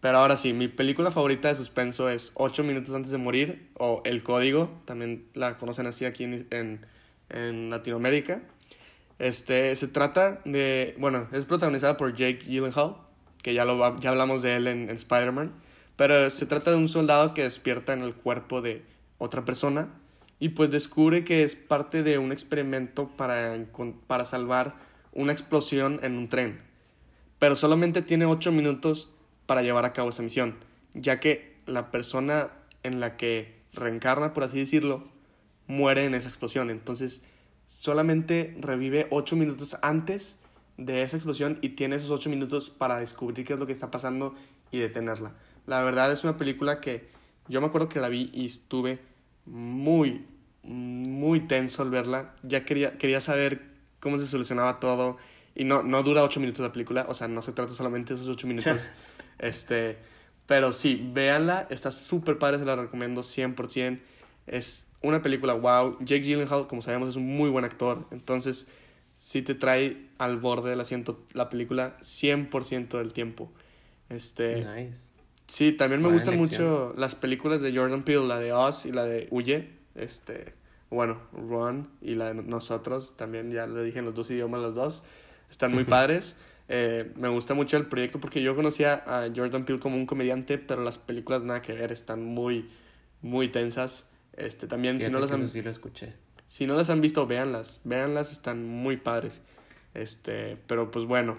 Pero 0.00 0.18
ahora 0.18 0.36
sí, 0.36 0.52
mi 0.52 0.68
película 0.68 1.10
favorita 1.10 1.48
de 1.48 1.54
suspenso 1.54 2.08
es 2.08 2.32
8 2.34 2.62
minutos 2.62 2.94
antes 2.94 3.10
de 3.10 3.18
morir 3.18 3.68
o 3.74 4.02
El 4.04 4.22
Código, 4.22 4.70
también 4.84 5.26
la 5.34 5.58
conocen 5.58 5.86
así 5.86 6.04
aquí 6.04 6.24
en, 6.24 6.46
en, 6.50 6.86
Latinoamérica. 7.30 8.42
Este, 9.18 9.74
se 9.76 9.88
trata 9.88 10.40
de, 10.44 10.94
bueno, 10.98 11.28
es 11.32 11.44
protagonizada 11.44 11.96
por 11.96 12.14
Jake 12.14 12.44
Gyllenhaal, 12.46 12.96
que 13.42 13.54
ya, 13.54 13.64
lo, 13.64 13.98
ya 14.00 14.10
hablamos 14.10 14.42
de 14.42 14.56
él 14.56 14.66
en, 14.66 14.90
en 14.90 14.96
Spider-Man, 14.96 15.52
pero 15.96 16.30
se 16.30 16.46
trata 16.46 16.70
de 16.70 16.76
un 16.76 16.88
soldado 16.88 17.34
que 17.34 17.42
despierta 17.42 17.92
en 17.92 18.02
el 18.02 18.14
cuerpo 18.14 18.62
de 18.62 18.84
otra 19.18 19.44
persona 19.44 19.88
y 20.40 20.50
pues 20.50 20.70
descubre 20.70 21.24
que 21.24 21.42
es 21.42 21.56
parte 21.56 22.02
de 22.02 22.18
un 22.18 22.32
experimento 22.32 23.08
para, 23.08 23.56
para 24.06 24.24
salvar 24.24 24.76
una 25.12 25.32
explosión 25.32 26.00
en 26.02 26.16
un 26.16 26.28
tren. 26.28 26.60
Pero 27.38 27.56
solamente 27.56 28.02
tiene 28.02 28.26
8 28.26 28.52
minutos 28.52 29.10
para 29.46 29.62
llevar 29.62 29.84
a 29.84 29.92
cabo 29.92 30.10
esa 30.10 30.22
misión, 30.22 30.56
ya 30.94 31.20
que 31.20 31.56
la 31.66 31.90
persona 31.90 32.50
en 32.82 33.00
la 33.00 33.16
que 33.16 33.56
reencarna, 33.72 34.32
por 34.32 34.44
así 34.44 34.58
decirlo, 34.58 35.04
muere 35.68 36.04
en 36.04 36.14
esa 36.14 36.28
explosión. 36.28 36.70
Entonces, 36.70 37.22
solamente 37.66 38.56
revive 38.60 39.06
ocho 39.10 39.36
minutos 39.36 39.76
antes 39.82 40.36
de 40.76 41.02
esa 41.02 41.16
explosión 41.16 41.58
y 41.60 41.70
tiene 41.70 41.96
esos 41.96 42.10
ocho 42.10 42.30
minutos 42.30 42.70
para 42.70 42.98
descubrir 42.98 43.46
qué 43.46 43.52
es 43.52 43.58
lo 43.58 43.66
que 43.66 43.72
está 43.72 43.90
pasando 43.90 44.34
y 44.72 44.78
detenerla. 44.78 45.34
La 45.66 45.82
verdad 45.82 46.10
es 46.10 46.24
una 46.24 46.36
película 46.36 46.80
que 46.80 47.08
yo 47.48 47.60
me 47.60 47.66
acuerdo 47.66 47.88
que 47.88 48.00
la 48.00 48.08
vi 48.08 48.30
y 48.32 48.46
estuve 48.46 49.00
muy, 49.44 50.24
muy 50.62 51.40
tenso 51.40 51.82
al 51.82 51.90
verla. 51.90 52.34
Ya 52.42 52.64
quería, 52.64 52.98
quería 52.98 53.20
saber 53.20 53.62
cómo 54.00 54.18
se 54.18 54.26
solucionaba 54.26 54.80
todo 54.80 55.16
Y 55.54 55.64
no, 55.64 55.82
no 55.82 56.02
dura 56.02 56.22
ocho 56.22 56.40
minutos 56.40 56.60
la 56.60 56.72
película, 56.72 57.06
o 57.08 57.14
sea, 57.14 57.28
no 57.28 57.42
se 57.42 57.52
trata 57.52 57.74
solamente 57.74 58.14
de 58.14 58.20
esos 58.20 58.28
ocho 58.28 58.46
minutos. 58.46 58.88
este, 59.38 59.98
pero 60.46 60.72
sí, 60.72 61.10
véanla, 61.12 61.66
está 61.70 61.90
súper 61.90 62.38
padre, 62.38 62.58
se 62.58 62.64
la 62.64 62.76
recomiendo 62.76 63.22
100%. 63.22 64.00
Es 64.46 64.86
una 65.02 65.22
película 65.22 65.54
wow. 65.54 65.96
Jake 66.00 66.22
Gyllenhaal, 66.22 66.66
como 66.66 66.82
sabemos, 66.82 67.08
es 67.10 67.16
un 67.16 67.26
muy 67.26 67.50
buen 67.50 67.64
actor. 67.64 68.06
Entonces, 68.10 68.66
sí 69.14 69.42
te 69.42 69.54
trae 69.54 70.08
al 70.18 70.38
borde 70.38 70.70
del 70.70 70.80
asiento 70.80 71.20
la 71.32 71.48
película 71.48 71.96
100% 72.00 72.98
del 72.98 73.12
tiempo. 73.12 73.52
Este, 74.08 74.64
Nice. 74.64 75.10
Sí, 75.46 75.72
también 75.72 76.00
me 76.02 76.08
Buena 76.08 76.14
gustan 76.14 76.34
elección. 76.34 76.62
mucho 76.62 76.94
las 76.98 77.14
películas 77.14 77.60
de 77.60 77.74
Jordan 77.76 78.02
Peele, 78.04 78.26
la 78.26 78.38
de 78.38 78.52
Oz 78.52 78.86
y 78.86 78.92
la 78.92 79.04
de 79.04 79.28
Huye. 79.30 79.70
Este, 79.94 80.54
bueno, 80.90 81.18
Run 81.32 81.88
y 82.00 82.14
la 82.14 82.32
de 82.32 82.42
Nosotros, 82.42 83.16
también 83.16 83.50
ya 83.50 83.66
le 83.66 83.82
dije 83.82 83.98
en 83.98 84.04
los 84.04 84.14
dos 84.14 84.30
idiomas 84.30 84.60
los 84.60 84.74
dos. 84.74 85.02
Están 85.50 85.72
muy 85.72 85.84
padres. 85.84 86.36
Eh, 86.68 87.12
me 87.16 87.28
gusta 87.28 87.54
mucho 87.54 87.78
el 87.78 87.86
proyecto 87.86 88.20
porque 88.20 88.42
yo 88.42 88.54
conocía 88.54 89.02
a 89.06 89.28
Jordan 89.34 89.64
Peele 89.64 89.80
como 89.80 89.96
un 89.96 90.04
comediante, 90.04 90.58
pero 90.58 90.82
las 90.82 90.98
películas 90.98 91.42
nada 91.42 91.62
que 91.62 91.72
ver, 91.72 91.92
están 91.92 92.22
muy, 92.22 92.68
muy 93.22 93.48
tensas. 93.48 94.06
Este, 94.38 94.66
también, 94.66 94.94
si 94.96 95.00
Fíjate 95.00 95.12
no, 95.12 95.20
las 95.20 95.32
han, 95.32 95.48
sí 95.48 95.60
lo 95.62 95.70
escuché. 95.70 96.14
si 96.46 96.66
no 96.66 96.74
las 96.76 96.88
han 96.90 97.00
visto, 97.00 97.26
véanlas. 97.26 97.80
Véanlas, 97.84 98.32
están 98.32 98.66
muy 98.66 98.96
padres. 98.96 99.40
Este, 99.94 100.56
pero 100.66 100.90
pues 100.90 101.04
bueno. 101.06 101.38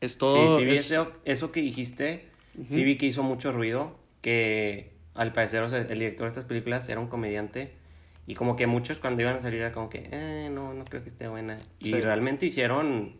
Es 0.00 0.16
todo. 0.18 0.58
sí, 0.58 0.64
sí 0.64 0.70
vi 0.70 0.76
es- 0.76 0.90
eso, 0.90 1.12
eso 1.24 1.50
que 1.50 1.60
dijiste, 1.60 2.28
sí 2.54 2.76
Ujú. 2.76 2.84
vi 2.84 2.98
que 2.98 3.06
hizo 3.06 3.22
mucho 3.22 3.50
ruido, 3.52 3.98
que 4.20 4.92
al 5.14 5.32
parecer 5.32 5.62
o 5.62 5.68
sea, 5.68 5.78
el 5.80 5.88
director 5.98 6.22
de 6.22 6.28
estas 6.28 6.44
películas 6.44 6.88
era 6.88 7.00
un 7.00 7.08
comediante 7.08 7.72
y 8.26 8.34
como 8.36 8.54
que 8.54 8.66
muchos 8.68 9.00
cuando 9.00 9.22
iban 9.22 9.34
a 9.36 9.40
salir 9.40 9.60
era 9.60 9.72
como 9.72 9.88
que, 9.88 10.08
eh, 10.12 10.50
no, 10.52 10.72
no 10.74 10.84
creo 10.84 11.02
que 11.02 11.08
esté 11.08 11.26
buena. 11.26 11.56
Y 11.80 11.86
Sí. 11.86 11.92
realmente 12.00 12.46
hicieron, 12.46 13.16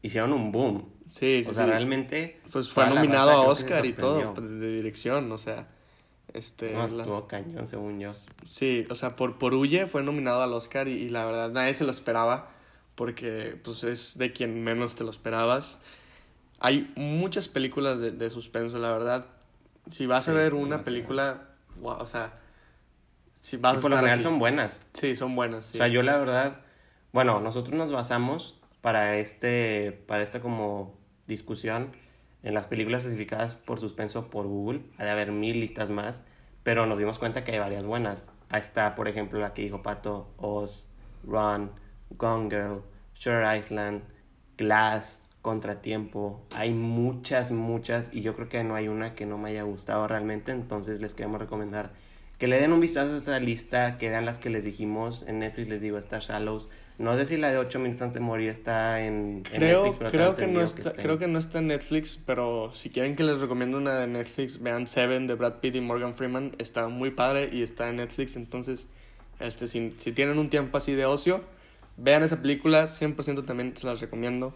hicieron 0.00 0.32
un 0.32 0.52
boom. 0.52 0.88
Sí, 1.10 1.42
sí, 1.44 1.50
o 1.50 1.52
sea, 1.52 1.64
sí. 1.64 1.70
realmente... 1.70 2.40
Pues 2.50 2.70
fue 2.70 2.86
nominado 2.88 3.30
a 3.30 3.42
Oscar 3.42 3.84
y 3.84 3.92
todo 3.92 4.32
pues, 4.32 4.48
de 4.60 4.72
dirección, 4.76 5.30
o 5.32 5.36
sea, 5.36 5.68
este, 6.34 6.72
No, 6.72 6.88
la- 6.88 7.02
estuvo 7.02 7.26
cañón, 7.26 7.66
según 7.68 8.00
yo. 8.00 8.10
sí, 8.44 8.86
o 8.90 8.94
sea, 8.94 9.16
por 9.16 9.38
por 9.38 9.54
Huye 9.54 9.86
fue 9.86 10.02
nominado 10.02 10.42
al 10.42 10.52
Oscar 10.52 10.88
y, 10.88 10.92
y 10.92 11.08
la 11.08 11.24
verdad 11.26 11.50
nadie 11.50 11.74
se 11.74 11.84
lo 11.84 11.90
esperaba 11.90 12.50
porque 12.94 13.58
pues 13.62 13.84
es 13.84 14.18
de 14.18 14.32
quien 14.32 14.62
menos 14.64 14.94
te 14.94 15.04
lo 15.04 15.10
esperabas. 15.10 15.78
Hay 16.60 16.92
muchas 16.96 17.48
películas 17.48 17.98
de, 18.00 18.12
de 18.12 18.30
suspenso, 18.30 18.78
la 18.78 18.90
verdad. 18.92 19.26
Si 19.90 20.06
vas 20.06 20.28
a 20.28 20.32
ver 20.32 20.54
una 20.54 20.82
película, 20.82 21.48
wow, 21.80 21.96
o 21.98 22.06
sea, 22.06 22.38
si 23.40 23.56
vas 23.56 23.74
Y 23.74 23.78
a 23.78 23.80
por 23.80 23.90
lo 23.90 23.96
general 23.96 24.18
así. 24.18 24.22
son 24.22 24.38
buenas. 24.38 24.82
Sí, 24.92 25.16
son 25.16 25.34
buenas, 25.34 25.66
sí. 25.66 25.72
O 25.74 25.78
sea, 25.78 25.88
yo 25.88 26.02
la 26.02 26.16
verdad, 26.18 26.60
bueno, 27.12 27.40
nosotros 27.40 27.74
nos 27.76 27.90
basamos 27.90 28.58
para 28.80 29.16
este, 29.18 29.92
para 30.06 30.22
esta 30.22 30.40
como 30.40 30.96
discusión 31.26 31.92
en 32.42 32.54
las 32.54 32.66
películas 32.66 33.02
clasificadas 33.02 33.54
por 33.54 33.80
suspenso 33.80 34.30
por 34.30 34.46
Google. 34.46 34.82
Ha 34.98 35.04
de 35.04 35.10
haber 35.10 35.32
mil 35.32 35.60
listas 35.60 35.90
más, 35.90 36.22
pero 36.62 36.86
nos 36.86 36.98
dimos 36.98 37.18
cuenta 37.18 37.44
que 37.44 37.52
hay 37.52 37.58
varias 37.58 37.84
buenas. 37.84 38.30
Ahí 38.48 38.60
está, 38.60 38.94
por 38.94 39.08
ejemplo, 39.08 39.40
la 39.40 39.54
que 39.54 39.62
dijo 39.62 39.82
Pato, 39.82 40.32
Oz, 40.36 40.88
Run, 41.24 41.70
Gone 42.10 42.50
Girl, 42.50 42.82
Shore 43.14 43.58
Island, 43.58 44.02
Glass, 44.56 45.24
Contratiempo. 45.40 46.46
Hay 46.54 46.72
muchas, 46.72 47.50
muchas, 47.50 48.10
y 48.12 48.22
yo 48.22 48.34
creo 48.34 48.48
que 48.48 48.62
no 48.62 48.74
hay 48.74 48.88
una 48.88 49.14
que 49.14 49.26
no 49.26 49.38
me 49.38 49.50
haya 49.50 49.62
gustado 49.62 50.06
realmente, 50.06 50.52
entonces 50.52 51.00
les 51.00 51.14
queremos 51.14 51.40
recomendar 51.40 51.90
que 52.42 52.48
le 52.48 52.60
den 52.60 52.72
un 52.72 52.80
vistazo 52.80 53.14
a 53.14 53.18
esta 53.18 53.38
lista, 53.38 53.98
que 53.98 54.08
vean 54.10 54.26
las 54.26 54.40
que 54.40 54.50
les 54.50 54.64
dijimos. 54.64 55.22
En 55.28 55.38
Netflix 55.38 55.68
les 55.68 55.80
digo, 55.80 55.96
está 55.96 56.18
Shallows. 56.18 56.68
No 57.02 57.16
sé 57.16 57.26
si 57.26 57.36
la 57.36 57.50
de 57.50 57.58
8 57.58 57.80
minutos 57.80 58.00
antes 58.00 58.14
de 58.14 58.20
morir 58.20 58.48
está 58.48 59.04
en, 59.04 59.42
en 59.50 59.58
Creo, 59.58 59.86
Netflix, 59.86 59.98
pero 59.98 60.10
creo, 60.10 60.36
que 60.36 60.46
no 60.46 60.60
está, 60.62 60.92
creo 60.92 61.18
que 61.18 61.26
no 61.26 61.40
está 61.40 61.58
en 61.58 61.66
Netflix, 61.66 62.16
pero 62.24 62.72
si 62.74 62.90
quieren 62.90 63.16
que 63.16 63.24
les 63.24 63.40
recomiendo 63.40 63.76
una 63.76 63.98
de 63.98 64.06
Netflix, 64.06 64.62
vean 64.62 64.86
Seven 64.86 65.26
de 65.26 65.34
Brad 65.34 65.54
Pitt 65.54 65.74
y 65.74 65.80
Morgan 65.80 66.14
Freeman. 66.14 66.52
Está 66.58 66.86
muy 66.86 67.10
padre 67.10 67.50
y 67.52 67.64
está 67.64 67.90
en 67.90 67.96
Netflix, 67.96 68.36
entonces 68.36 68.86
este, 69.40 69.66
si, 69.66 69.96
si 69.98 70.12
tienen 70.12 70.38
un 70.38 70.48
tiempo 70.48 70.78
así 70.78 70.92
de 70.92 71.04
ocio, 71.04 71.42
vean 71.96 72.22
esa 72.22 72.40
película, 72.40 72.84
100% 72.84 73.44
también 73.44 73.76
se 73.76 73.84
las 73.84 74.00
recomiendo. 74.00 74.54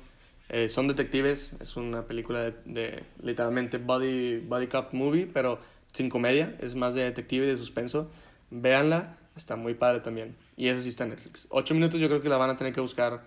Eh, 0.48 0.68
son 0.68 0.86
detectives, 0.86 1.52
es 1.58 1.76
una 1.76 2.02
película 2.02 2.44
de, 2.44 2.54
de 2.64 3.02
literalmente 3.20 3.78
body, 3.78 4.38
body 4.38 4.68
cop 4.68 4.92
movie, 4.92 5.26
pero 5.26 5.58
sin 5.92 6.08
comedia, 6.08 6.56
es 6.60 6.76
más 6.76 6.94
de 6.94 7.02
detective 7.02 7.44
y 7.44 7.48
de 7.48 7.56
suspenso. 7.56 8.08
Véanla, 8.52 9.18
está 9.34 9.56
muy 9.56 9.74
padre 9.74 9.98
también. 9.98 10.36
Y 10.56 10.68
esa 10.68 10.80
sí 10.80 10.88
está 10.88 11.04
en 11.04 11.10
Netflix. 11.10 11.46
Ocho 11.50 11.74
minutos 11.74 12.00
yo 12.00 12.08
creo 12.08 12.22
que 12.22 12.28
la 12.28 12.38
van 12.38 12.50
a 12.50 12.56
tener 12.56 12.72
que 12.72 12.80
buscar 12.80 13.22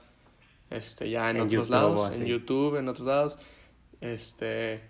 este, 0.69 1.09
ya 1.09 1.29
en, 1.29 1.37
En 1.37 1.41
otros 1.43 1.67
YouTube 1.67 1.71
lados, 1.71 2.19
en 2.19 2.25
YouTube, 2.25 2.75
en 2.77 2.87
otros 2.87 3.07
lados. 3.07 3.37
Este, 4.01 4.81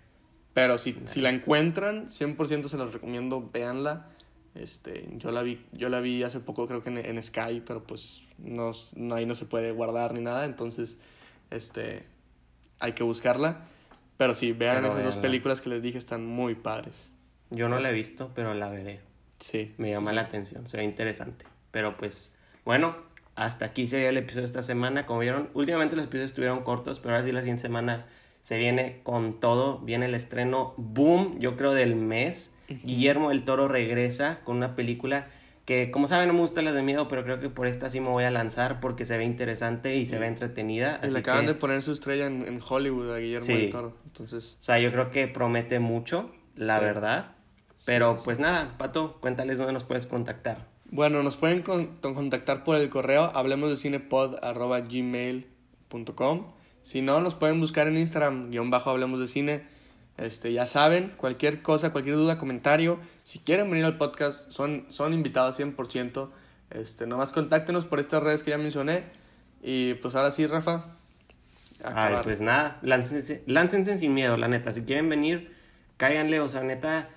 pero 0.54 0.78
si, 0.78 0.96
si 1.04 1.20
la 1.20 1.30
encuentran, 1.30 2.06
100% 2.06 2.64
se 2.64 2.76
las 2.78 2.92
recomiendo, 2.92 3.48
véanla. 3.52 4.08
Este, 4.54 5.08
yo 5.16 5.30
la 5.30 5.42
vi, 5.42 5.64
yo 5.72 5.88
la 5.88 6.00
vi 6.00 6.22
hace 6.22 6.40
poco 6.40 6.66
creo 6.66 6.82
que 6.82 6.88
en, 6.88 6.98
en 6.98 7.22
Sky, 7.22 7.62
pero 7.64 7.84
pues 7.84 8.22
no, 8.38 8.72
no, 8.94 9.14
ahí 9.14 9.24
no 9.24 9.34
se 9.34 9.44
puede 9.46 9.70
guardar 9.70 10.12
ni 10.12 10.20
nada, 10.20 10.44
entonces 10.44 10.98
este, 11.50 12.04
hay 12.78 12.92
que 12.92 13.04
buscarla. 13.04 13.66
Pero 14.16 14.34
sí, 14.34 14.52
vean 14.52 14.76
Pero 14.76 14.88
esas 14.88 14.96
dos 14.96 15.14
véanla. 15.14 15.22
películas 15.22 15.60
que 15.60 15.70
les 15.70 15.82
dije, 15.82 15.98
están 15.98 16.26
muy 16.26 16.54
padres. 16.54 17.10
Yo 17.50 17.68
no 17.68 17.78
la 17.78 17.90
he 17.90 17.92
visto, 17.92 18.30
pero 18.34 18.54
la 18.54 18.68
veré. 18.68 19.00
Sí. 19.38 19.74
Me 19.78 19.90
llama 19.90 20.12
la 20.12 20.22
atención, 20.22 20.68
se 20.68 20.76
ve 20.76 20.84
interesante. 20.84 21.46
Pero 21.70 21.96
pues, 21.96 22.34
bueno, 22.64 22.96
hasta 23.36 23.66
aquí 23.66 23.86
sería 23.86 24.08
el 24.10 24.16
episodio 24.16 24.42
de 24.42 24.46
esta 24.46 24.62
semana. 24.62 25.06
Como 25.06 25.20
vieron, 25.20 25.48
últimamente 25.54 25.96
los 25.96 26.04
episodios 26.06 26.30
estuvieron 26.30 26.62
cortos, 26.62 27.00
pero 27.00 27.14
ahora 27.14 27.24
sí 27.24 27.32
la 27.32 27.40
siguiente 27.40 27.62
semana 27.62 28.06
se 28.40 28.58
viene 28.58 29.00
con 29.02 29.40
todo. 29.40 29.78
Viene 29.80 30.06
el 30.06 30.14
estreno, 30.14 30.74
boom, 30.76 31.38
yo 31.40 31.56
creo 31.56 31.72
del 31.74 31.96
mes. 31.96 32.54
Guillermo 32.84 33.30
del 33.30 33.44
Toro 33.44 33.66
regresa 33.68 34.40
con 34.44 34.56
una 34.56 34.76
película 34.76 35.26
que, 35.64 35.90
como 35.90 36.08
saben, 36.08 36.28
no 36.28 36.34
me 36.34 36.40
gustan 36.40 36.64
las 36.64 36.74
de 36.74 36.82
miedo, 36.82 37.06
pero 37.08 37.22
creo 37.24 37.38
que 37.40 37.48
por 37.48 37.66
esta 37.66 37.90
sí 37.90 38.00
me 38.00 38.08
voy 38.08 38.24
a 38.24 38.30
lanzar 38.30 38.80
porque 38.80 39.04
se 39.04 39.16
ve 39.16 39.24
interesante 39.24 39.94
y 39.96 40.06
se 40.06 40.18
ve 40.18 40.26
entretenida. 40.26 40.98
Y 41.02 41.06
así 41.06 41.14
le 41.14 41.18
acaban 41.20 41.42
que- 41.46 41.52
de 41.52 41.54
poner 41.54 41.82
su 41.82 41.92
estrella 41.92 42.26
en, 42.26 42.46
en 42.46 42.60
Hollywood 42.66 43.12
a 43.12 43.18
Guillermo 43.18 43.46
Sí. 43.46 43.52
del 43.54 43.70
Toro. 43.70 43.96
Entonces, 44.06 44.58
O 44.60 44.64
sea, 44.64 44.78
yo 44.78 44.90
creo 44.92 45.10
que 45.10 45.26
promete 45.28 45.78
mucho, 45.80 46.32
la 46.56 46.78
Sí. 46.78 46.84
verdad. 46.84 47.32
Pero 47.86 48.18
pues 48.24 48.38
nada, 48.38 48.74
Pato, 48.78 49.18
cuéntales 49.20 49.58
dónde 49.58 49.72
nos 49.72 49.84
puedes 49.84 50.06
contactar. 50.06 50.66
Bueno, 50.92 51.22
nos 51.22 51.36
pueden 51.36 51.62
con- 51.62 51.86
con- 52.00 52.14
contactar 52.14 52.64
por 52.64 52.74
el 52.76 52.88
correo 52.90 53.30
hablemos 53.34 53.70
de 53.70 53.76
cinepod.gmail.com 53.76 56.46
Si 56.82 57.02
no, 57.02 57.20
nos 57.20 57.34
pueden 57.34 57.60
buscar 57.60 57.86
en 57.88 57.96
Instagram, 57.98 58.50
guion 58.50 58.70
bajo 58.70 58.90
hablemos 58.90 59.20
de 59.20 59.26
cine. 59.26 59.62
Este, 60.16 60.52
ya 60.52 60.66
saben, 60.66 61.12
cualquier 61.16 61.62
cosa, 61.62 61.92
cualquier 61.92 62.16
duda, 62.16 62.38
comentario. 62.38 62.98
Si 63.22 63.38
quieren 63.38 63.70
venir 63.70 63.84
al 63.84 63.96
podcast, 63.98 64.50
son, 64.50 64.86
son 64.88 65.12
invitados 65.14 65.58
100%. 65.58 66.28
Este, 66.70 67.06
nomás 67.06 67.32
contáctenos 67.32 67.84
por 67.86 68.00
estas 68.00 68.22
redes 68.22 68.42
que 68.42 68.50
ya 68.50 68.58
mencioné. 68.58 69.04
Y 69.62 69.94
pues 69.94 70.14
ahora 70.14 70.30
sí, 70.30 70.46
Rafa. 70.46 70.96
Ay, 71.84 72.14
pues 72.24 72.40
nada, 72.42 72.78
láncense, 72.82 73.42
láncense 73.46 73.96
sin 73.98 74.12
miedo, 74.12 74.36
la 74.36 74.48
neta. 74.48 74.72
Si 74.72 74.82
quieren 74.82 75.08
venir, 75.08 75.54
cáiganle, 75.96 76.40
o 76.40 76.48
sea, 76.48 76.62
neta, 76.62 77.08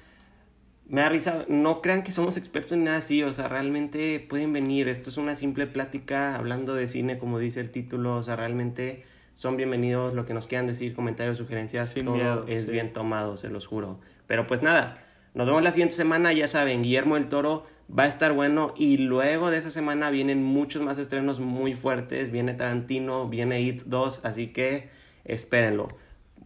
me 0.88 1.02
da 1.02 1.10
risa. 1.10 1.46
No 1.48 1.82
crean 1.82 2.04
que 2.04 2.12
somos 2.12 2.38
expertos 2.38 2.74
en 2.74 2.84
nada 2.86 2.98
así, 2.98 3.24
o 3.24 3.34
sea, 3.34 3.48
realmente 3.48 4.20
pueden 4.20 4.54
venir. 4.54 4.88
Esto 4.88 5.10
es 5.10 5.18
una 5.18 5.36
simple 5.36 5.68
plática 5.68 6.36
hablando 6.36 6.76
de 6.76 6.88
cine, 6.88 7.18
como 7.18 7.40
dice 7.40 7.60
el 7.60 7.72
título, 7.72 8.18
o 8.18 8.24
sea, 8.24 8.36
realmente 8.36 9.06
son 9.36 9.58
bienvenidos. 9.58 10.14
Lo 10.14 10.26
que 10.26 10.34
nos 10.34 10.48
quieran 10.48 10.68
decir, 10.68 10.94
comentarios, 10.94 11.38
sugerencias, 11.38 11.92
Sin 11.92 12.06
todo 12.06 12.16
miedo, 12.16 12.46
es 12.48 12.66
sí. 12.66 12.72
bien 12.72 12.94
tomado, 12.94 13.38
se 13.38 13.50
los 13.50 13.68
juro. 13.68 14.00
Pero 14.28 14.48
pues 14.48 14.62
nada, 14.62 15.04
nos 15.34 15.48
vemos 15.48 15.64
la 15.64 15.72
siguiente 15.72 15.96
semana, 15.96 16.32
ya 16.34 16.48
saben, 16.48 16.84
Guillermo 16.84 17.16
del 17.16 17.28
Toro 17.28 17.66
va 17.98 18.04
a 18.04 18.08
estar 18.08 18.34
bueno 18.34 18.74
y 18.78 18.98
luego 18.98 19.52
de 19.52 19.58
esa 19.58 19.72
semana 19.72 20.10
vienen 20.10 20.44
muchos 20.44 20.82
más 20.82 20.98
estrenos 21.00 21.40
muy 21.40 21.74
fuertes, 21.74 22.32
viene 22.32 22.54
Tarantino, 22.54 23.28
viene 23.28 23.62
It 23.62 23.84
2, 23.86 24.22
así 24.24 24.48
que 24.48 24.90
espérenlo. 25.26 25.90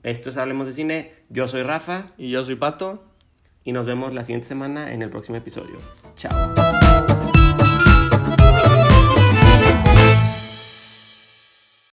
Esto 0.04 0.30
es 0.30 0.38
Hablemos 0.38 0.68
de 0.68 0.74
Cine, 0.74 1.12
yo 1.30 1.48
soy 1.48 1.64
Rafa 1.64 2.08
Y 2.18 2.30
yo 2.30 2.46
soy 2.46 2.56
Pato. 2.56 3.04
Y 3.68 3.74
nos 3.74 3.86
vemos 3.86 4.14
la 4.14 4.24
siguiente 4.24 4.48
semana 4.48 4.94
en 4.94 5.02
el 5.02 5.10
próximo 5.10 5.36
episodio. 5.36 5.76
Chao. 6.16 6.87